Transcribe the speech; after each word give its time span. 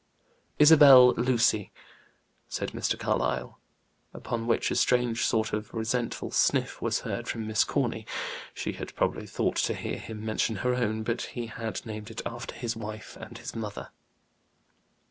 "Isabel 0.57 1.13
Lucy," 1.13 1.71
said 2.47 2.71
Mr. 2.71 2.97
Carlyle. 2.97 3.59
Upon 4.15 4.47
which 4.47 4.71
a 4.71 4.75
strange 4.75 5.23
sort 5.23 5.53
of 5.53 5.71
resentful 5.75 6.31
sniff 6.31 6.81
was 6.81 7.01
heard 7.01 7.27
from 7.27 7.45
Miss 7.45 7.63
Corny. 7.63 8.07
She 8.55 8.71
had 8.73 8.95
probably 8.95 9.27
thought 9.27 9.57
to 9.57 9.75
hear 9.75 9.99
him 9.99 10.25
mention 10.25 10.55
her 10.65 10.73
own; 10.73 11.03
but 11.03 11.21
he 11.37 11.45
had 11.45 11.85
named 11.85 12.09
it 12.09 12.23
after 12.25 12.55
his 12.55 12.75
wife 12.75 13.15
and 13.21 13.37
his 13.37 13.55
mother. 13.55 13.89